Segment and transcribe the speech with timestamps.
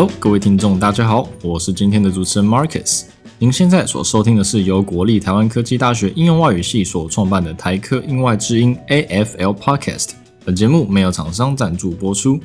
[0.00, 3.02] Hello，各位听众，大家好，我是今天的主持人 Marcus。
[3.38, 10.12] 您现在所收听的是由国立台湾科技大学应用外语系所创办的台科应外之音 AFL Podcast。
[10.42, 12.40] 本节目没有厂商赞助播出。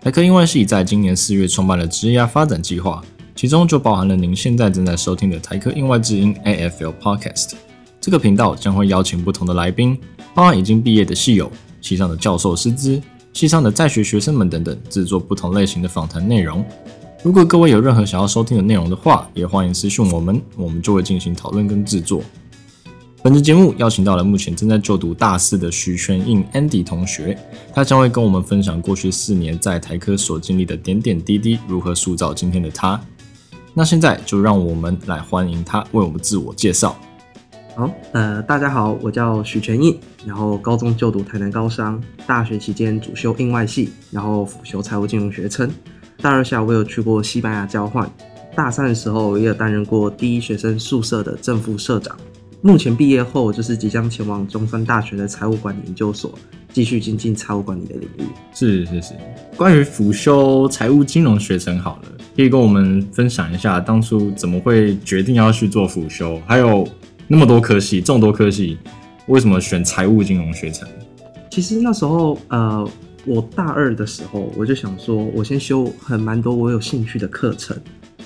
[0.00, 3.02] 台科应外系在今年四月创办了职业发展计划，
[3.34, 7.54] 其中就包含了您现在正在收听的台科应外之音 AFL Podcast。
[8.00, 9.98] 这个频道将会邀请不同的来宾，
[10.32, 13.02] 包含已经毕业的系友、系上的教授师资、
[13.34, 16.64] 系上的在学学生们等等，制作不同类型的访谈内容。
[17.22, 22.22] 如果各位有任何想要收听的内容的话，也欢迎私讯我们，我们就会进行讨论跟制作。
[23.22, 27.36] 本期节目邀请到了目前正在就读大四的徐全印 Andy 同学，
[27.74, 33.00] 他将会跟我们分享过去四年在台科所经历的点点滴滴，如何塑造今天的他。
[33.72, 36.96] 那现在就让我们来欢迎他为我们自我介绍。
[37.76, 45.68] 好，呃，大家好，我叫许全印，然后高中就读台南高商，大学期间主修应外系，然后辅修财务金融学程。
[46.22, 48.08] 大二下我有去过西班牙交换，
[48.54, 52.16] 大三的时候我也有担任过第一学生宿舍的正副社长。
[52.60, 56.32] 目前毕业后就是即将前往中山大学的财务管理研究所，
[56.72, 58.22] 继续精进财务管理的领域。
[58.54, 59.14] 是是是，
[59.56, 66.86] 关于辅修财务金融学程，好了，可以跟我们分享一下当初怎么会决定要去做辅修，还有
[67.26, 68.78] 那么多科系，众多科系，
[69.26, 70.88] 为什么选财务金融学程？
[71.50, 72.88] 其实那时候，呃。
[73.26, 77.74] 我大二的时候，我就想说，我先修很蛮多我有兴趣的课程，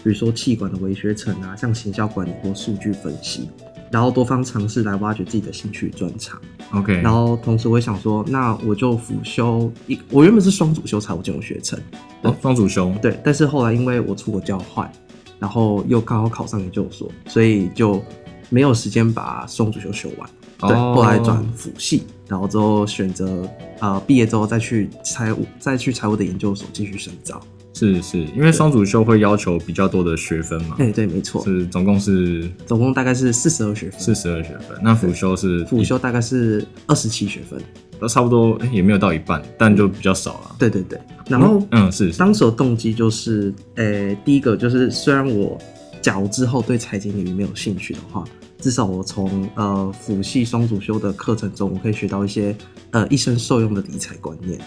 [0.02, 3.48] 比如说气管的微学程啊，像行销管理或数据分析，
[3.92, 6.40] 然后多方尝试来挖掘自己的兴趣专长。
[6.72, 11.78] OK，然后同时我也想说，那我就辅修一，我原本是双主修财务金融学程，
[12.22, 14.90] 哦，双主修，对，但是后来因为我出国交换，
[15.38, 18.02] 然后又刚好考上研究所，所以就
[18.50, 20.30] 没有时间把双主修修完。
[20.60, 27.40] 对，后来转辅系，然后之后选择呃毕业之后再去财务，再去财务的研究所继续深造。
[27.74, 30.74] 是是，因为双主修会要求比较多的学分嘛？
[30.80, 34.00] 哎，对，没错，是总共是总共大概是四十二学分。
[34.00, 37.62] 四十二学分，那辅修是辅修大概是二十七学分，
[38.00, 40.56] 都差不多，也没有到一半，但就比较少了。
[40.58, 40.98] 对对对，
[41.28, 45.56] 然后嗯是，当时的动机就是，呃，第一个就是虽然我
[46.00, 48.24] 假如之后对财经领域没有兴趣的话。
[48.60, 52.52] 至少我从呃辅系双主修的课程中，我可以学到一些
[52.90, 54.58] 呃一生受用的理财观念，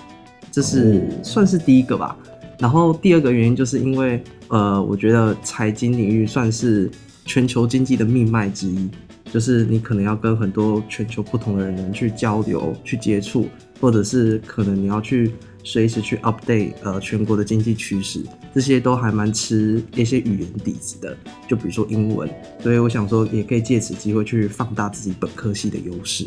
[0.50, 2.18] 这是算是第一个吧。
[2.58, 6.90] 然后第二个原因就是因为呃，我觉得财经领域算是
[7.25, 8.90] 全球经济的命脉之一，
[9.30, 13.50] 就是你可能要跟很多全球不同的人去交流、去接触，
[13.81, 15.34] 或者是可能你要去。
[15.63, 18.23] 随时去 update 呃全国的经济趋势，
[18.53, 21.16] 这些都还蛮吃一些语言底子的，
[21.47, 22.29] 就比如说英文，
[22.59, 26.25] 所以我想说也可以借此机会去放大自己本科系的优势。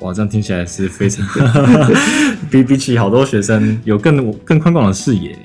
[0.00, 1.26] 哇，这样听起来是非常
[2.50, 5.36] 比比起好多学生有更更宽广的视野。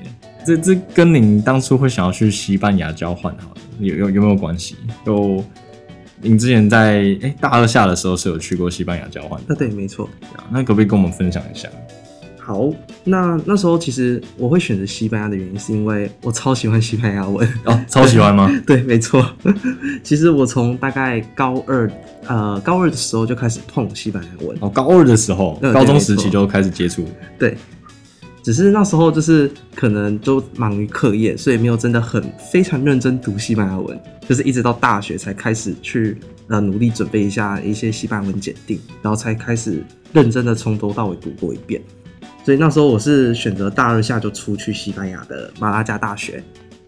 [0.46, 4.76] 这这跟您当初会想要去西班牙交换，好有有有没有关系？
[5.06, 5.42] 有，
[6.20, 9.40] 您之前在哎大二下的时候是有去过西班牙交换？
[9.48, 10.08] 那对，没错。
[10.50, 11.68] 那可不可以跟我们分享一下？
[12.38, 12.70] 好，
[13.06, 18.50] 那那时候其实我会选择西班牙的原因，是因为我超喜欢西班牙文哦，超喜欢吗？
[18.66, 19.24] 对，没错。
[20.02, 21.90] 其实我从大概高二，
[22.26, 27.06] 呃，高二的时候就开始碰西班牙文哦，高二的时候，高中时期就开始接触。
[27.38, 27.56] 对，
[28.42, 36.16] 只是那时候就是可能都忙于课业，所以没有真的很非常认真读西班牙文，就是一直到大学才开始去
[36.48, 39.84] 呃努力准备一下一些西班牙文检定，然后才开始
[40.14, 41.82] 认真的从头到尾读过一遍。
[42.44, 46.42] 所以那时候我是选择大二下就出去西班牙的马拉加大学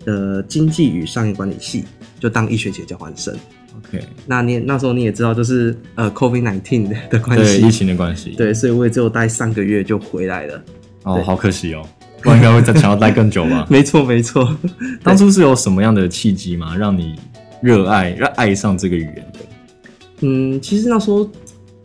[0.04, 1.84] 的经济与商业管理系，
[2.20, 3.34] 就当一学期交换生。
[3.78, 10.62] OK，那你那时候你也知道，就是呃 COVID nineteen 的关系，疫情的关系，对，所以我也只有待三个月就回来了。
[11.04, 11.86] 哦，好可惜哦，
[12.22, 13.66] 不然应该会再想要待更久吧？
[13.70, 14.54] 没 错没错，
[15.02, 17.16] 当初是有什么样的契机吗，让你
[17.62, 19.38] 热爱、让爱上这个语言的？
[20.20, 21.28] 嗯，其实那时候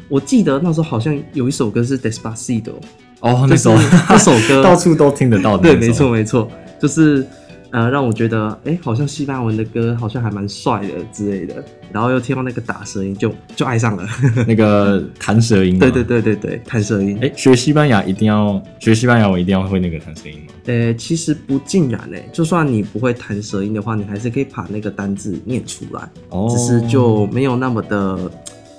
[0.10, 2.74] 我记得那时候好像有一首歌是 Despacito。
[3.22, 3.74] 哦，那首
[4.10, 5.58] 那首歌到处都听得到。
[5.58, 6.48] 对，没错没错，
[6.80, 7.26] 就是
[7.70, 14.06] 呃，让我觉得哎，好像西班牙文的歌好像还蛮帅的之类的，然后又听到那个打舌音，就就爱上了
[14.46, 15.80] 那个弹舌音。
[15.80, 17.18] 对对对对对，弹舌音。
[17.22, 20.54] 哎，学西班牙一定要学西班牙文，一定要会那个弹舌音吗？
[20.66, 26.02] 呃，其实不尽然哎，就算你不会弹舌音的话，你还是可以把那个单字念出来，
[26.50, 28.18] 只是就没有那么的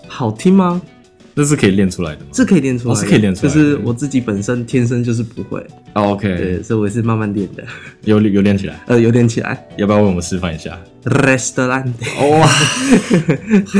[0.06, 0.82] 好听吗？
[1.34, 2.26] 这是可以练出来的吗？
[2.32, 3.52] 是可以练出来，是可以练出来。
[3.52, 5.64] 就是我自己本身天生就是不会。
[5.94, 7.64] OK，对，所以我是慢慢练的。
[8.04, 8.80] 有有练起来？
[8.86, 9.66] 呃，有练起来。
[9.76, 11.92] 要不要为我们示范一下？Restaurant。
[12.38, 12.46] 哇，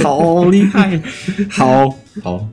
[0.02, 1.00] 好厉害！
[1.50, 2.49] 好好，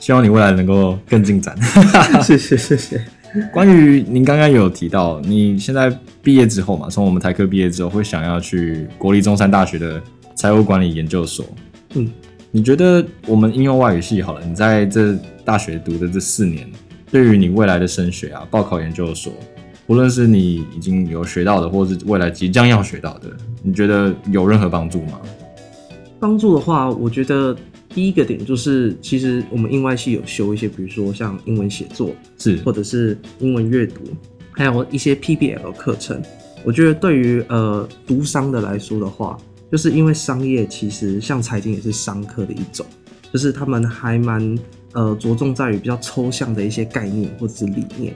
[0.00, 1.56] 希望你未来能够更进展。
[2.22, 3.02] 谢谢谢谢。
[3.50, 5.90] 关于您刚刚有提到，你现在
[6.22, 10.02] 毕业之后嘛，从我们台科毕业之后，会想要去国立中山大学的
[10.34, 11.46] 财务管理研究所。
[11.94, 12.10] 嗯，
[12.54, 16.70] 你觉得我们应用外语系好了，你在这大学读的这四年，
[17.10, 19.32] 对于你未来的升学啊，报考研究所，
[19.86, 23.30] 无论是你已经有学到的，或是未来即将要学到的，
[23.62, 25.18] 你觉得有任何帮助吗？
[26.20, 27.56] 帮助的话，我觉得
[27.88, 34.02] 第一个点就是，其实我们英外系有修一些，比如说像英文写作，是或者是英文阅读，
[34.50, 36.22] 还有一些 PBL 课程。
[36.64, 39.38] 我觉得对于呃读商的来说的话，
[39.72, 42.84] 就是因为商业其实像财经也是商科的一种，
[43.32, 44.58] 就是他们还蛮
[44.92, 48.14] 呃着重在于比较抽象的一些概念或者是理念。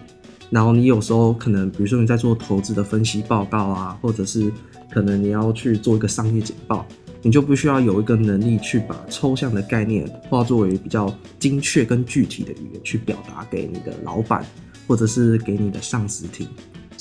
[0.50, 4.52] 然后你有时候可能，比如说你在做投资的分析报告啊，或者是
[4.90, 6.86] 可能你要去做一个商业简报，
[7.22, 14.44] 你就必须要有一个能力去把抽象的概念化作为比较精确跟具体的语言去表达给你的老板
[14.86, 16.46] 或者是给你的上司听。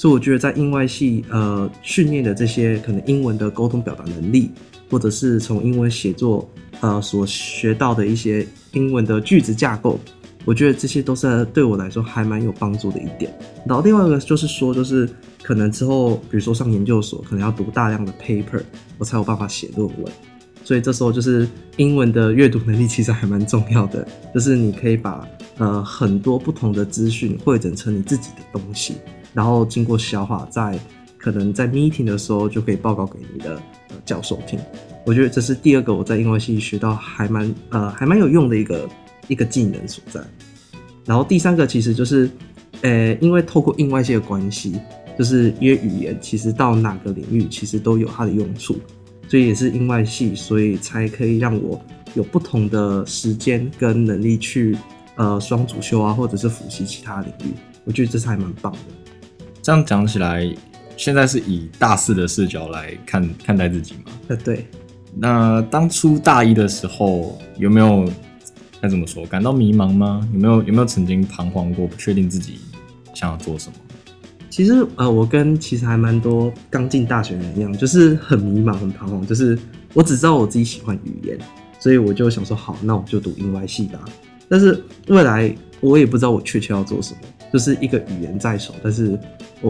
[0.06, 4.52] 所以我觉得在英外系呃训练的这些可能英文的沟通表达能力，
[4.88, 6.48] 或者是从英文写作
[6.80, 10.00] 呃所学到的一些英文的句子架构，
[10.46, 13.36] 我觉得这些都是对我来说还蛮有帮助的一点。
[13.66, 15.10] 然后另外一个就是说，就是
[15.42, 18.62] 可能之后比如说上研究所，可能要读大量的 paper，
[19.00, 20.13] 我才有办法写论文。
[20.63, 28.98] 所以这时候就是英文的阅读能力其实还蛮重要的，就是你可以把呃很多不同的资讯汇整成你自己的东西，
[29.36, 30.80] 然后经过消化，在
[31.18, 33.56] 可能在 meeting 的时候就可以报告给你的、
[33.90, 34.60] 呃、教授听。
[35.06, 38.90] 我觉得这是第二个我在英文系学到还蛮呃还蛮有用的一个
[39.28, 40.20] 一个技能所在。
[41.06, 42.28] 然后第三个其实就是，
[42.82, 44.80] 呃，因为透过英外系的关系，
[45.18, 48.76] 就是因为语言其实到哪个领域其实都有它的用处，
[49.28, 51.80] 所以也是英外系，所以才可以让我
[52.16, 54.76] 有不同的时间跟能力去
[55.16, 57.54] 呃双主修啊，或者是辅习其他领域。
[57.84, 58.80] 我觉得这是还蛮棒的。
[59.66, 60.48] 这样讲起来，
[60.96, 64.12] 现在是以大四的视角来看看待自己嘛？
[64.28, 64.68] 呃，对，
[65.16, 68.08] 那当初大一的时候，有没有
[68.80, 70.22] 该怎么说，感到迷茫吗？
[70.34, 72.60] 有没有有没有曾经彷徨过，不确定自己
[73.16, 73.76] 想要做什么？
[74.52, 79.26] 其实呃，我跟其实还蛮多刚进大学的人一样，就是很迷茫、很彷徨。
[79.26, 79.58] 就是
[79.96, 81.40] 我只知道我自己喜欢语言，
[81.80, 84.00] 所以我就想说，好，那我就读英外系吧。
[84.48, 85.52] 但是未来
[85.82, 87.20] 我也不知道我确切要做什么，
[87.52, 89.20] 就是一个语言在手，但是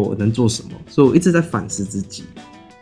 [0.02, 0.72] 我能做什么？
[0.88, 2.24] 所以我一直在反思自己。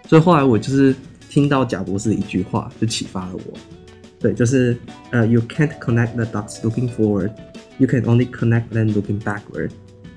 [0.08, 0.96] 所以后来我就是
[1.30, 3.58] 听到贾博士的一句话，就启发了我。
[4.20, 4.78] 对，就是
[5.12, 7.32] 呃、y o u can't connect the dots looking forward,
[7.78, 9.72] you can only connect them looking backward.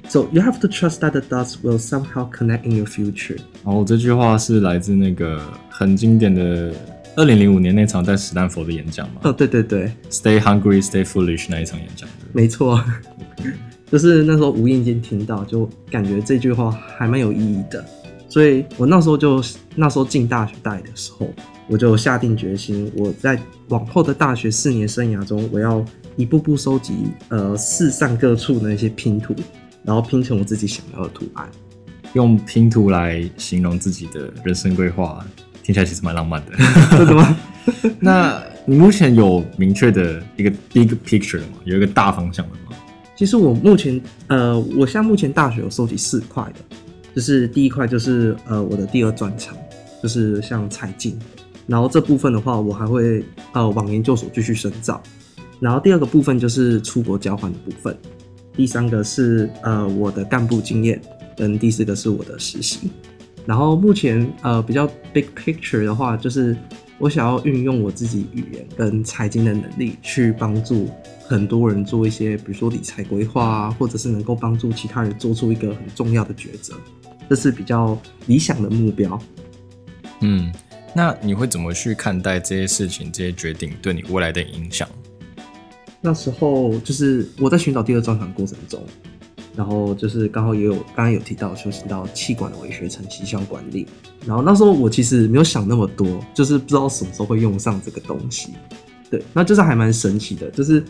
[0.09, 3.39] So you have to trust that the dots will somehow connect in your future.
[3.65, 6.73] 然后这句话是来自那个很经典的
[7.17, 12.09] 二零零五年那场在史丹佛的演讲嘛哦，对对对，，Stay hungry, stay foolish 那一场演讲。
[12.33, 12.81] 没错，
[13.91, 17.85] 就是那时候无意间听到，就感觉这句话还蛮有意义的。
[18.29, 19.43] 所以我那时候就
[19.75, 21.29] 那时候进大学大一的时候，
[21.69, 25.83] 我就下定决心，我在往后的大学四年生涯中，我要
[26.17, 26.95] 一步步收集
[27.29, 29.35] 呃世上各处的那些拼图，
[29.85, 31.49] 然后拼成我自己想要的图案。
[32.15, 35.25] 用拼图来形容自己的人生规划，
[35.63, 36.53] 听起来其实蛮浪漫的。
[36.99, 37.37] 真的吗？
[38.01, 41.59] 那你目前有明确的一个 big picture 吗？
[41.65, 42.55] 有一个大方向吗？
[43.17, 46.77] 其实我目前呃，我现在目前大学有收集四块的，
[47.15, 49.57] 就是第一块就是呃我的第二专长，
[50.03, 51.19] 就是像财经，
[51.67, 55.03] 然后这部分的话我还会呃往研究所继续深造，
[55.59, 57.97] 然后第二个部分就是出国交换的部分，
[58.55, 61.01] 第三个是呃我的干部经验，
[61.39, 62.91] 跟第四个是我的实习，
[63.47, 66.55] 然后目前呃比较 big picture 的话就是。
[66.99, 70.89] 我想要运用我自己语言跟财经的能力，去帮助
[71.27, 76.75] 很多人做一些，比如说理财规划啊，或者是能够帮助其他人做出一个很重要的抉择，
[77.29, 79.21] 这是比较理想的目标。
[80.21, 80.51] 嗯，
[80.95, 84.89] 那你会怎么去看待这些事情、这些决定对你未来的影响？
[86.01, 88.83] 那时候就是我在寻找第二专场过程中，
[89.57, 93.87] 然后就是刚好也有刚刚有提到修行到气管的微学程行销管理，
[94.27, 98.51] 然后那时候我其实没有想那么多，就是不知道什么时候会用上这个东西。
[99.11, 100.85] 对，那就是还蛮神奇的，就是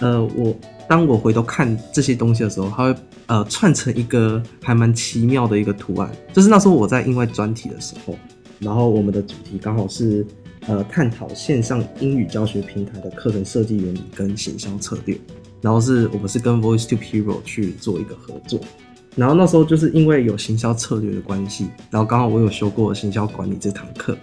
[0.00, 0.54] 呃，我
[0.88, 2.94] 当我回头看这些东西的时候，它会
[3.26, 6.10] 呃串成一个还蛮奇妙的一个图案。
[6.32, 8.16] 就是那时候我在英外专题的时候，
[8.60, 10.24] 然后我们的主题刚好是
[10.66, 15.18] 呃探讨线上英语教学平台的课程设计原理跟行销策略。
[15.64, 18.60] 然后是我们是跟 Voice to Hero 去做一个合作，
[19.16, 24.14] 然后那时候就是因为有行销策略的关系，然后刚好我有修过行销管理这堂课，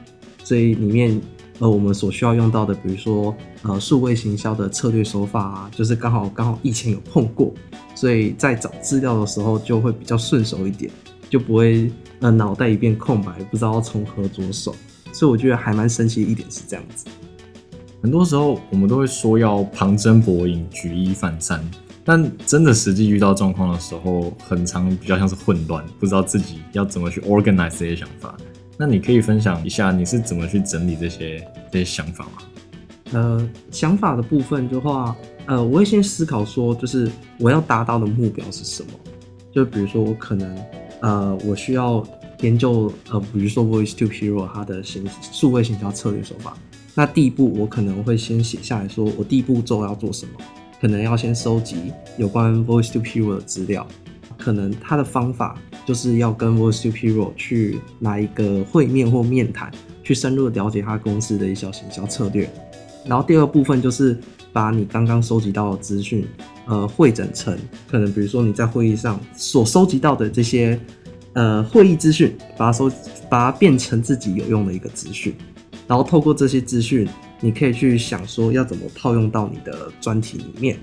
[0.43, 1.19] 所以里面
[1.57, 7.51] 呃我们所需要用到的，比如说呃数位行销的策略手法啊，就是刚好刚好以前有碰过，
[7.95, 10.91] 所以在找资料的时候就会比较顺手一点，
[11.27, 14.75] 就不会呃脑袋一片空白，不知道从何着手。
[15.11, 17.05] 所以我觉得还蛮神奇的一点是这样子。
[18.01, 21.63] 很多时候我们都会说要旁征博引、举一反三，
[22.03, 28.35] 但真的实际遇到状况的时候，很常比较像是混乱，不知道自己要怎么去 organize 这些想法。
[28.75, 32.31] 那你可以分享一下你是怎么去整理这些这些想法吗？
[33.11, 35.15] 呃，想法的部分的话，
[35.45, 38.89] 呃，我会先思考说，就是我要达到的目标是什么？
[39.53, 40.57] 就比如说我可能
[41.01, 42.03] 呃，我需要
[42.39, 46.57] 研究呃，比如说 Voice to Hero 它的行数位行销策略手法。
[46.93, 50.31] 那第一步，我可能会先写下来说，我第一步骤要做什么？
[50.81, 53.87] 可能要先收集有关 Voice to Hero 的资料，
[54.37, 55.55] 可能他的方法
[55.85, 59.71] 就是要跟 Voice to Hero 去拿一个会面或面谈，
[60.03, 62.49] 去深入的了解他公司的一些行销策略。
[63.05, 64.19] 然后第二部分就是
[64.51, 66.27] 把你刚刚收集到的资讯，
[66.65, 67.57] 呃，汇整成
[67.87, 70.79] 可能比如说你在会议上所收集到的这些
[71.33, 72.89] 呃会议资讯，把它收，
[73.29, 75.33] 把它变成自己有用的一个资讯。
[75.87, 77.07] 然后透过这些资讯，
[77.39, 80.77] 你可以去想说要怎么套用到你的专题里面。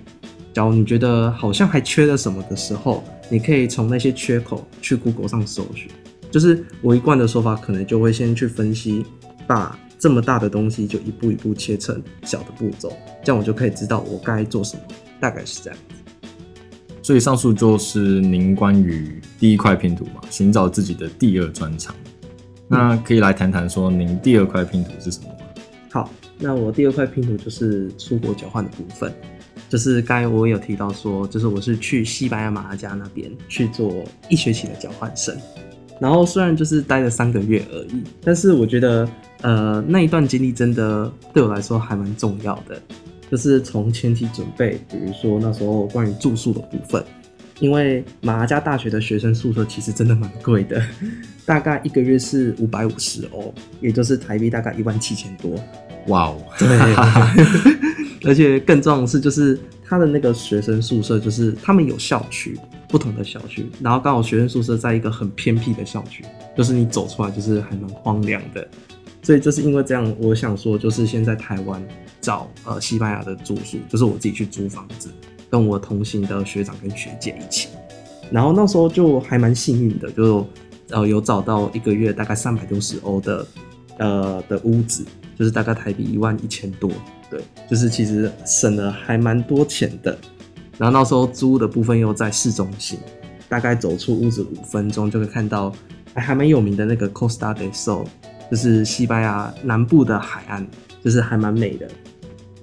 [0.52, 5.90] 假如你觉得好像还缺了什么的时候，你可以从那些缺口去 Google 上搜寻。
[6.30, 9.04] 就是我一贯的说法，可能就会先去分析，
[9.46, 12.92] 把这么大的东西就一步一步切成小的步骤，
[13.24, 14.82] 这样我就可以知道我该做什么。
[15.20, 15.78] 大概是这样。
[17.02, 21.94] 所以上述就是您关于第一块拼图嘛，寻找自己的第二专长。
[22.68, 25.34] 那可以来谈谈说，您第二块拼图是什么吗？
[25.90, 29.12] 好，那我第二块拼图就是出国交换的部分，
[29.70, 35.34] 就是刚才我有提到说，就是我是去西班牙马拉加那边去做一学期的交换生，
[35.98, 39.08] 然后虽然就是待了三个月而已，但是我觉得，
[39.40, 42.78] 呃，那一段经历真的对我来说还蛮重要的，
[43.30, 47.02] 就是从前期准备，比如说那时候关于住宿的部分。
[47.60, 50.82] 因为马拉加大学的学生宿舍其实真的蛮贵的，
[51.44, 55.58] 大概一个月是五百五十欧，也就是台币大概一万七千多。
[56.06, 56.68] 哇哦，对，
[58.24, 66.24] 而且更重要的是，就是他的那个学生宿舍，就是他们有校区，不同的校区，然后刚好学生宿舍在一个很偏僻的校区，
[66.56, 68.66] 就是你走出来就是还蛮荒凉的。
[69.20, 71.82] 所以就是因为这样，我想说，就是先在台湾
[72.20, 75.10] 找呃西班牙的住宿，就是我自己去租房子。
[75.50, 77.68] 跟我同行的学长跟学姐一起，
[78.30, 80.46] 然后那时候就还蛮幸运的，就
[80.90, 83.46] 呃有找到一个月大概三百六十欧的
[83.98, 85.04] 呃的屋子，
[85.38, 86.90] 就是大概台币一万一千多，
[87.30, 90.16] 对，就是其实省了还蛮多钱的。
[90.76, 92.98] 然后那时候租的部分又在市中心，
[93.48, 95.72] 大概走出屋子五分钟就会看到
[96.14, 98.06] 还蛮有名的那个 Costa del Sol，
[98.50, 100.64] 就是西班牙南部的海岸，
[101.02, 101.88] 就是还蛮美的。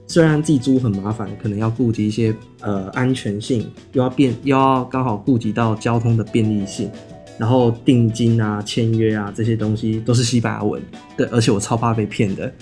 [0.08, 6.90] 虽然自己租很麻烦，可能要顾及一些呃安全性，又要便又要刚好顾及到交通的便利性，
[7.38, 10.82] 然后定金啊、签约啊这些东西都是西班牙文，
[11.18, 12.54] 对，而且我超怕被骗的，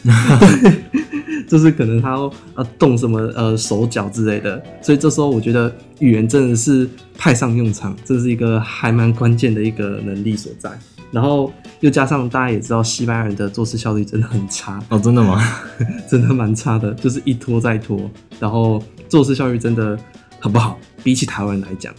[1.48, 2.32] 就是可能他要
[2.80, 10.72] 动什么呃手脚之类的，所以这时候我觉得语言真的是派上用场，这是一个还蛮关键的一个能力所在。
[11.14, 15.40] 然后又加上大家也知道，西班牙人的做事效率真的很差哦，真的吗？
[16.10, 19.96] 真的蛮差的，就是一拖再拖，然后做事效率真的
[20.40, 21.94] 很不好，比起台湾来讲。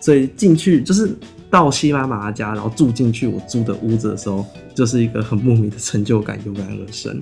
[0.00, 1.12] 所以进去就是
[1.50, 7.20] 到西班牙家，然后住进去我租的屋子的时候，就是一个很莫名的成就感油然而生。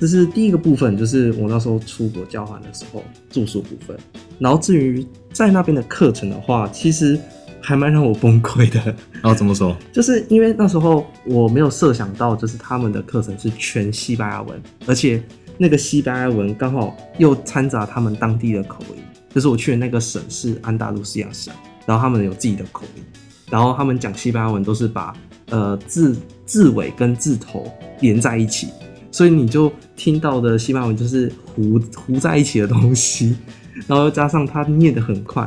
[0.00, 3.94] 这是第一个部分，就是我那时候出国交换的时候住宿部分。
[4.38, 7.20] 然后至于在那边的课程的话，其实。
[7.66, 8.80] 还蛮让我崩溃的，
[9.20, 9.76] 然后怎么说？
[9.92, 15.20] 就是因为那时候我没有设想到，就是他们的课程是全西班牙文，而且
[15.58, 19.02] 那个西班牙文刚好又掺杂他们当地的口音。
[19.34, 21.52] 就是我去的那个省是安达卢西亚省，
[21.84, 23.02] 然后他们有自己的口音，
[23.50, 25.12] 然后他们讲西班牙文都是把
[25.50, 27.68] 呃字字尾跟字头
[28.00, 28.68] 连在一起，
[29.10, 33.36] 所以你就听到的西班牙文就是糊糊在一起的东西，
[33.88, 35.44] 然后又加上他念得很快。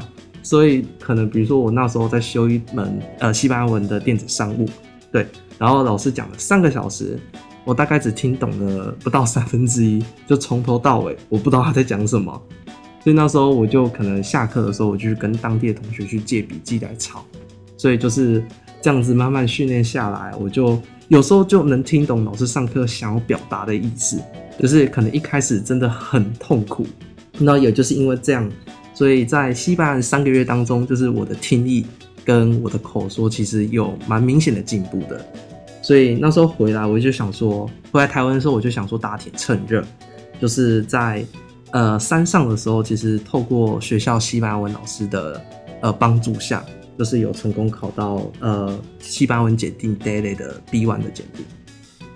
[0.50, 4.68] 所以可能比如说我那时候在修一门呃西班牙文的电子商务，
[5.12, 5.24] 对，
[5.60, 7.20] 然后老师讲了三个小时，
[7.64, 12.32] 我大概只听懂了不到三分之一，就从头到尾我不知道他在讲什么，
[13.04, 17.24] 所以那时候我就可能下课的时候我就跟当地的同学去借笔记来抄，
[17.78, 18.44] 所以就是
[18.82, 24.20] 这样子慢慢训练下来，我就有时候就能听懂老师上课想要表达的意思，
[24.60, 26.88] 就是可能一开始真的很痛苦，
[27.38, 28.52] 那也就是因为这样。
[29.00, 31.86] 所以在西班牙三个月当中，就是我的听力
[32.26, 35.26] 跟我的口说其实有蛮明显的进步的。
[35.82, 39.82] 所以那时候回来，我就想说，回来台湾的时候，我就想说打铁趁热，
[40.42, 41.26] 就是在
[41.72, 45.42] 呃山上的时候，其实透过学校西班牙文老师的
[45.80, 46.62] 呃帮助下，
[46.98, 51.46] 就是有成功考到呃西班牙文检定 Daily 的 B one 的检定。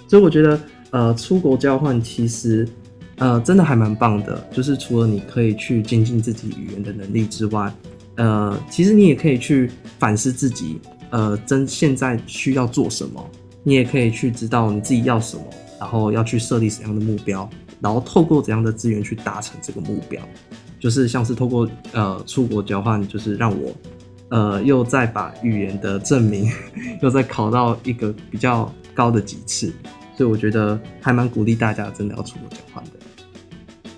[0.10, 0.60] 所以我觉得
[0.92, 2.68] 呃出国交换其实
[3.18, 7.74] 呃真的还蛮棒的，就是除了你可以去精进自己语言的能力之外，
[8.16, 10.80] 呃其实你也可以去反思自己
[11.10, 13.24] 呃真现在需要做什么。
[13.66, 15.44] 你也可以去知道你自己要什么，
[15.80, 20.22] 然后要去设立怎样的目标，然后透过怎样的资源去达成这个目标，
[20.82, 23.74] 就是像是透过呃出国交换，就是让我
[24.28, 26.52] 呃又再把语言的证明
[27.02, 29.74] 又再考到一个比较高的级次，
[30.18, 32.93] 所以我觉得还蛮鼓励大家真的要出国交换的。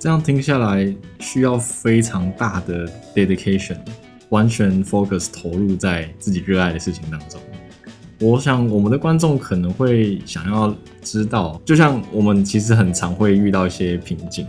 [0.05, 3.75] 这样听下来需要非常大的 dedication，
[4.29, 7.41] 完全 focus 投入在自己热爱的事情当中。
[8.19, 14.45] 我想我们的观众可能会想要知道，就像我们其实很常会遇到一些瓶颈，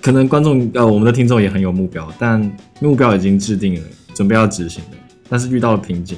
[0.00, 2.40] 可能观众呃我们的听众也很有目标，但
[2.80, 4.90] 目标已经制定了，准备要执行了，
[5.28, 6.16] 但是遇到了瓶颈，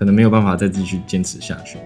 [0.00, 1.78] 可能没有办法再继续坚持下去。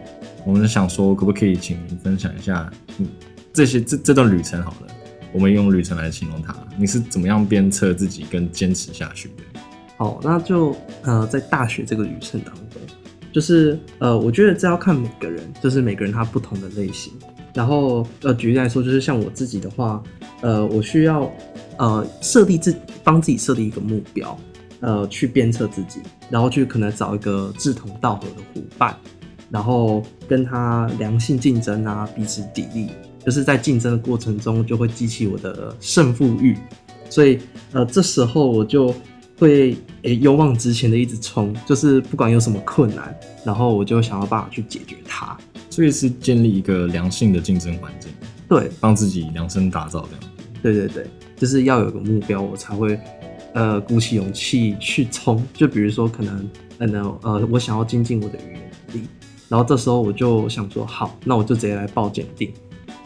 [0.46, 3.06] 我们想说，可不可以请您分享一下，嗯，
[3.52, 4.94] 这些这这段旅程好了，
[5.32, 9.60] 我们用旅程来形容它，你是怎么样鞭策自己跟坚持下去的？
[9.96, 12.64] 好，那就呃在大学这个旅程当中。
[13.32, 17.12] 就是呃，我觉得这要看每个人，就是每个人他不同的类型。
[17.54, 20.02] 然后呃，举例来说，就是像我自己的话，
[20.40, 21.30] 呃，我需要
[21.78, 24.36] 呃设立自帮自己设立一个目标，
[24.80, 28.96] 呃，去鞭策自己，然后去可能找一个志同道合的伙伴，
[29.48, 32.88] 然后跟他良性竞争啊，彼此砥砺，
[33.24, 36.56] 就是在竞争的过程中就会激起我的胜负欲。
[37.08, 37.38] 所以
[37.72, 38.94] 呃，这时候我就。
[39.40, 45.34] 会诶勇往直前的一直冲，就是不管有什么困难，然后我就想要办法去解决它。
[45.70, 48.12] 所以是建立一个良性的竞争环境，
[48.46, 50.20] 对，帮自己量身打造这样。
[50.62, 51.06] 对对对，
[51.38, 53.00] 就是要有个目标，我才会
[53.54, 55.42] 呃鼓起勇气去冲。
[55.54, 59.08] 就比如说可能呃呃我想要精进我的语言能力，
[59.48, 62.52] 然后这时候我就想说好，那我就直接来报检定，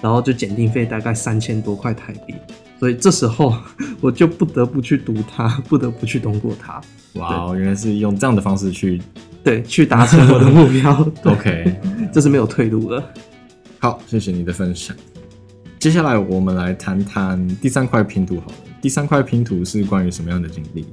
[0.05, 2.35] 然后就检定费大概三千多块台币。
[2.79, 3.55] 所以这时候
[4.03, 6.79] 我就不得不去读它，不得不去通过它。
[7.15, 9.01] 哇，原来是用这样的方式去
[9.43, 10.93] 对去达成我的目标。
[11.33, 11.75] OK，
[12.13, 13.03] 这是没有退路了。
[13.79, 14.95] 好，谢谢你的分享。
[15.79, 18.55] 接下来我们来谈谈第三块拼图好了。
[18.83, 20.85] 第三块拼图是关于什么样的经历？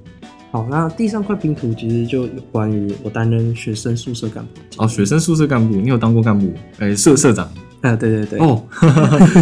[0.52, 4.52] 好，那第三块拼图其实就有关于我担任学生宿舍干部。
[4.78, 6.54] 哦，学生宿舍干部，你有当过干部？
[6.80, 7.52] 哎，社社长。
[7.82, 8.40] 啊，对对对。
[8.40, 8.64] 哦，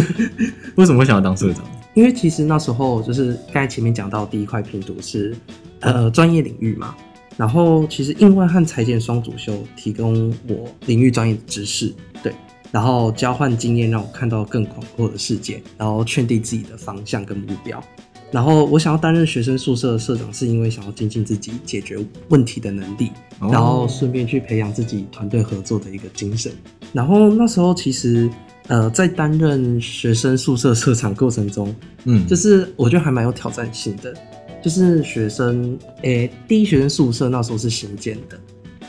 [0.76, 1.64] 为什么会想要当社长？
[1.94, 5.36] 因为其实那时候就是刚才前面讲到第一块拼图是
[5.80, 6.94] 呃专业领域嘛，
[7.36, 12.32] 然后其实应外和财检双主修提供我领域专业的知识，对，
[12.70, 17.82] 然后交换经验让我看到更广阔的世界，然后确定自己的方向跟目标。
[18.30, 26.52] 然后我想要担任学生宿舍的社长，是因为想要精进自己解决问题的能力，然后顺便去培养自己团队合作的一个精神。
[26.92, 28.30] 然后那时候其实。
[28.68, 34.14] 呃，在担任学生宿舍社长过程中，嗯，就是我觉得还蛮有挑战性的。
[34.62, 38.38] 就是学生，诶，第一学生宿舍那时候是新建的，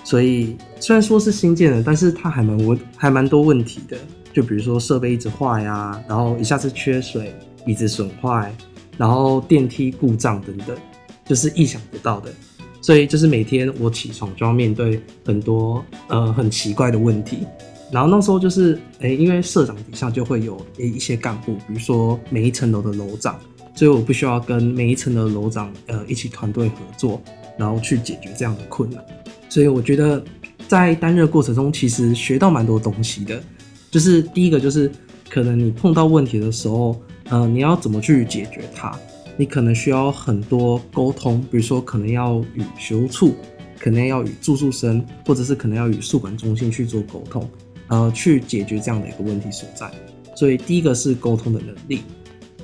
[0.04, 3.98] 所以虽然说是新建的，但是它还蛮问，还蛮多问题的。
[4.32, 7.34] 就比如说设备一直坏呀，然后一下子缺水，
[7.66, 8.54] 椅子损坏，
[8.98, 10.76] 然后电梯故障等等，
[11.26, 12.32] 就是意想不到的。
[12.82, 17.40] 所以就是每天我起床就要面对很多呃很奇怪的问题。
[17.92, 23.38] 然后那时候就是，哎，因为社长底下就会有一些干部，比如说每一层楼的楼长，
[23.76, 27.22] 所以我不需要跟每一层的楼长呃一起团队合作，
[27.58, 29.04] 然后去解决这样的困难。
[29.50, 30.24] 所以我觉得
[30.70, 33.44] 在担任过程中，其实学到蛮多东西的。
[33.92, 34.90] 就是第一个就是，
[35.30, 36.98] 可能你碰到问题的时候，
[37.32, 38.96] 呃，你要怎么去解决它？
[39.38, 43.34] 你可能需要很多沟通，比如说可能要与学务处，
[43.80, 47.50] 可能要与住宿生，或者是可能要与宿管中心去做沟通。
[47.88, 49.90] 呃，去解决这样的一个问题所在，
[50.36, 52.02] 所以第一个是沟通的能力，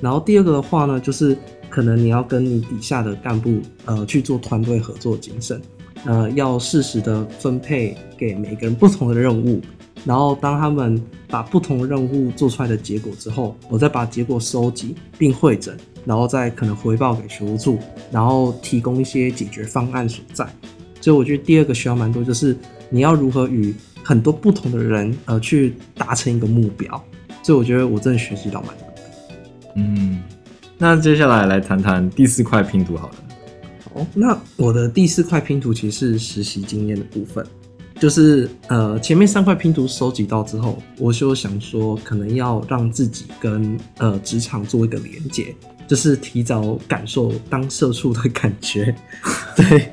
[0.00, 1.36] 然后第二个的话呢，就是
[1.68, 5.60] 可能你要跟你底下的干部呃去做团队合作精神，
[6.06, 9.60] 呃，要适时的分配给每个人不同的任务，
[10.04, 17.78] 然后当他们把不同任务做出来的结果之后，我再把结果收集并会诊，然后再可能回报给学务处，
[18.10, 20.46] 然后提供一些解决方案所在。
[21.00, 22.56] 所以我觉得第二个需要蛮多，就是
[22.90, 27.02] 你要如何与很多不同的人，呃，去达成一个目标，
[27.42, 28.86] 所以我觉得我真的学习到蛮多。
[29.76, 30.22] 嗯，
[30.76, 33.14] 那接下来来谈谈第四块拼图好了。
[33.94, 37.46] 哦，那我的第四块拼图其实是实习经验的部分。
[38.00, 45.54] 就是呃前面三块拼图收集到之后，我就想说可能要让自己跟呃职场做一个连接，
[45.86, 48.94] 就是提早感受当社畜的感觉。
[49.56, 49.92] 对，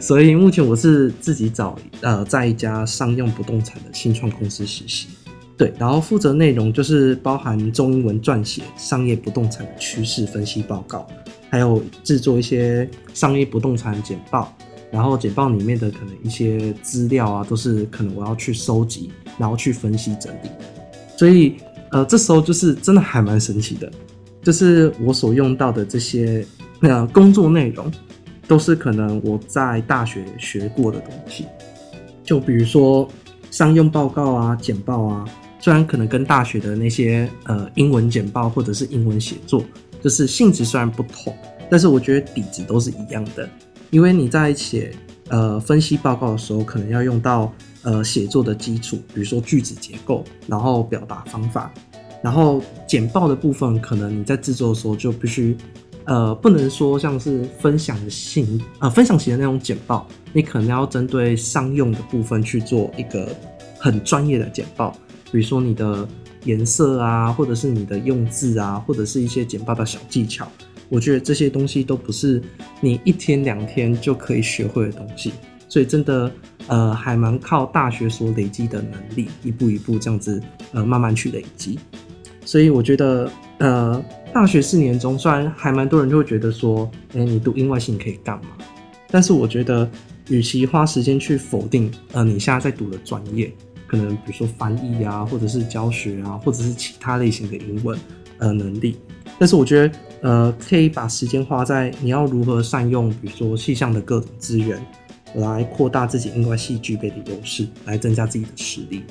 [0.00, 5.08] 所以目前我是自己找呃在一家商用不动产的新创公司实习。
[5.58, 11.04] 对，然后负责内容就是包含中英文撰写商业不动产的趋势分析报告，
[11.50, 14.56] 还有制作一些商业不动产简报，
[14.90, 20.50] 然后简报里面的可能一些资料啊，都是可能我要去收集，然后去分析整理。
[21.16, 21.56] 所以
[21.90, 23.90] 呃，这时候就是真的还蛮神奇的，
[24.42, 26.46] 就是我所用到的这些
[26.80, 27.90] 呃工作内容，
[28.46, 31.46] 都是可能我在大学学过的东西，
[32.24, 33.08] 就比如说
[33.50, 35.24] 商用报告啊、简报啊。
[35.60, 39.64] 虽然可能跟大学的那些呃英文简报或者是英文写作，
[40.00, 41.36] 就是性质虽然不同，
[41.68, 43.48] 但是我觉得底子都是一样的。
[43.90, 44.94] 因为你在写
[45.28, 51.72] 呃分析报告的时候，可能要用到呃写作的基础，比如说句子结构，然后表达方法，
[52.22, 55.56] 然后简报的部分，可能你在制作的时候就必须
[56.04, 63.34] 呃不能说像是分享型呃分享型的那种简报，你可能要针对商用的部分去做一个
[63.78, 64.94] 很专业的简报。
[65.30, 66.08] 比如说你的
[66.44, 70.50] 颜色啊，或者是你的用字啊，或者是一些简报的小技巧，
[70.88, 72.42] 我觉得这些东西都不是
[72.80, 75.32] 你一天两天就可以学会的东西，
[75.68, 76.32] 所以真的
[76.66, 81.78] 呃还蛮靠大学所累积的能力，一步一步这样子呃慢慢去累积。
[82.44, 88.50] 所以我觉得呃大学四年中，虽然还蛮多人就会觉得说，哎，你读英外系你可以干嘛？
[89.10, 89.90] 但是我觉得，
[90.28, 93.52] 与其花时间去否定呃你现在在读的专业。
[93.86, 97.98] 可能比如说翻译啊，或者是教学啊，或者是其他类型的英文
[98.36, 98.98] 呃能力，
[99.38, 104.80] 但是我觉得呃可以把时间花在你要如何善用，比如说戏上的各种资源，
[105.34, 109.02] 来扩大自己英文系具备的优势，来增加自己的实力。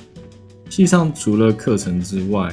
[0.68, 2.52] 戏上除了课程之外，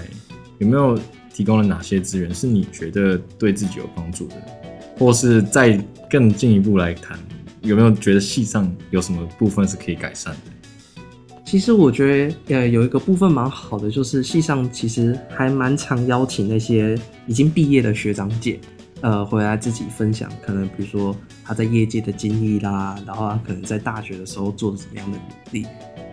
[0.59, 0.97] 有没有
[1.33, 4.35] 提供了哪些资源是你觉得对自己有帮助的，
[4.97, 5.77] 或是再
[6.09, 7.19] 更进一步来谈，
[7.61, 10.51] 有没有觉得系上有什么部分是可以改善的？
[11.45, 18.59] 其实我觉得，呃，有一个部分蛮好的，就是系上其实还蛮常邀请那些已经毕业的学长姐，
[19.01, 25.67] 呃，回来自己分享，可能比如说他在业界的经历啦，然后他可能在大学的时候做了什么样的努力。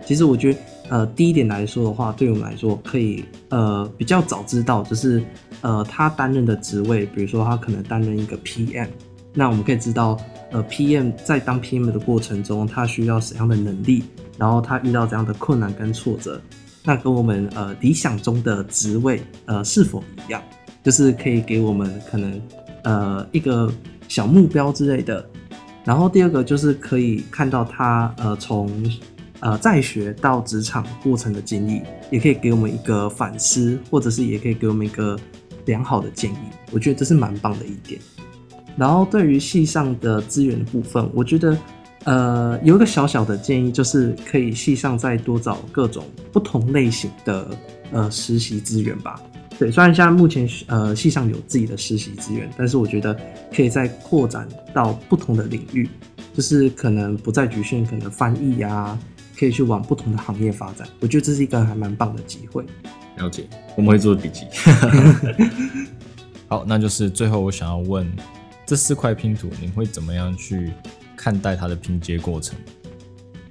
[0.05, 5.23] 其实我觉得，呃，第一点来说的话，对我们来说可以，呃，比较早知道，就是
[5.61, 8.87] 呃，他担任的职位，比如说他可能担任一个 PM，
[9.33, 10.15] 那我们可以知道，
[10.53, 14.03] 呃，PM 在当 PM 的过程中，他需要怎样的能力。
[14.35, 16.41] 然后他遇到怎样的困难跟挫折，
[16.83, 20.41] 那跟我们呃理想中的职位呃是否一样？
[20.83, 22.41] 就是可以给我们可能
[22.83, 23.71] 呃一个
[24.07, 25.23] 小目标之类的。
[25.85, 28.69] 然后第二个就是可以看到他呃从
[29.39, 35.17] 呃在学到职场过程的经历，也可以给我们一个反思，或者是也可以给我们一个
[35.65, 36.37] 良好的建议。
[36.71, 38.01] 我觉得这是蛮棒的一点。
[38.77, 41.57] 然后对于系上的资源部分，我觉得。
[42.05, 47.47] 呃，有一个小小的建议，就是可以系上再多找各种不同类型的
[47.93, 49.17] 呃实习资源吧。
[49.57, 53.17] 对，虽然现在目前呃系上有自己的实习资源，但是我觉得
[53.55, 55.89] 可以再扩展到不同的领域，
[56.33, 58.99] 就是可能不再局限可能翻译啊，
[59.39, 60.85] 可以去往不同的行业发展。
[60.99, 62.65] 我觉得这是一个还蛮棒的机会。
[63.15, 64.45] 了解，我们会做笔记。
[66.49, 68.05] 好，那就是最后我想要问，
[68.65, 70.71] 这四块拼图你会怎么样去？
[71.15, 72.57] 看待它的拼接过程。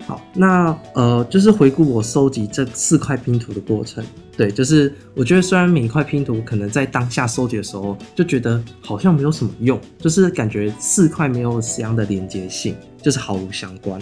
[0.04, 4.04] 好，那呃，就是回顾我收集这四块拼图的过程。
[4.36, 13.98] 对，就是我觉得虽然每一块拼图可能在当下收集的时候就觉得好像没有什么用，就是感觉四块没有怎样的连接性，就是毫无相关。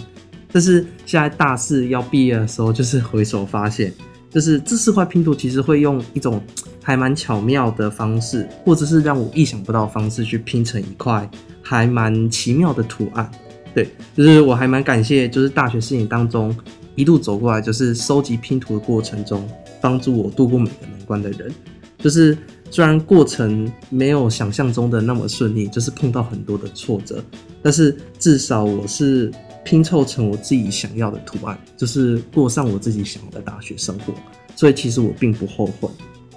[0.51, 3.93] 但是现在大四要毕业的时候，就是回首发现，
[4.31, 6.41] 就是这四块拼图其实会用一种
[6.81, 11.29] 还蛮巧妙的方式，或者是让我意想不到的方式去拼成一块
[11.61, 13.29] 还蛮奇妙的图案。
[13.75, 16.55] 对，就是我还蛮感谢，就是大学四年当中
[16.95, 19.47] 一路走过来，就是收集拼图的过程中，
[19.81, 21.53] 帮助我度过每个难关的人。
[21.97, 22.37] 就是
[22.69, 27.23] 虽然过程没有想象中的那么顺利，就是碰到很多的挫折，
[27.61, 29.31] 但是至少我是
[29.63, 34.13] 拼凑成我自己想要的图案，就是过上我自己想要的大学生活。
[34.55, 35.89] 所以其实我并不后悔，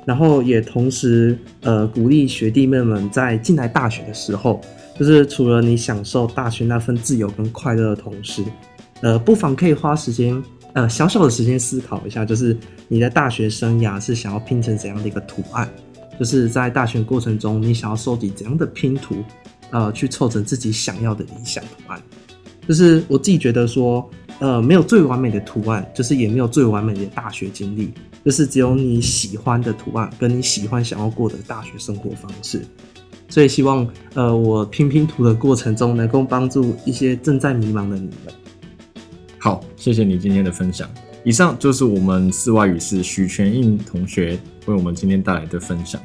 [0.07, 4.61] 然后也同时呃鼓励学弟妹们在进来大学的时候。
[4.97, 8.45] 就是除了你享受大学那份自由跟快乐的同时，
[9.01, 10.41] 呃，不妨可以花时间，
[10.73, 12.57] 呃，小小的时间思考一下，就是
[12.87, 15.69] 你的大学生涯是想要拼成怎样的一个图案？
[16.17, 19.17] 就是在大学过程中，你想要收集怎样的拼图，
[19.73, 22.01] 呃，去凑成自己想要的理想图案？
[22.67, 27.93] 就是我自己觉得说，呃，没有最完美的图案，就是也没有最完美的大学经历，
[28.25, 32.63] 就是只有你喜欢的图案，跟你喜欢想要过的大学生活方式。
[33.29, 38.35] 所以希望，呃，我拼拼图的过程中，能够帮助一些正在迷茫的你们。
[39.39, 40.89] 好，谢谢你今天的分享。
[41.25, 46.01] 以上就是我们四外语室许全印同学为我们今天带来的分享。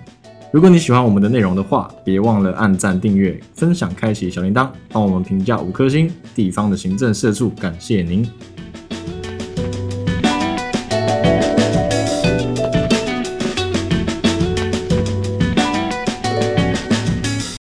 [0.52, 6.12] 如果你喜欢我们的内容的话，别忘了按赞、订阅、分享、开启小铃铛，帮我们评价五颗星。
[6.34, 8.28] 地方的行政社畜，感谢您。